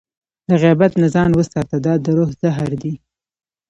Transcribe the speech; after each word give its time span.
له 0.49 0.55
غیبت 0.63 0.91
نه 1.01 1.07
ځان 1.15 1.29
وساته، 1.33 1.75
دا 1.85 1.93
د 2.03 2.05
روح 2.17 2.29
زهر 2.41 2.71
دی. 2.81 2.93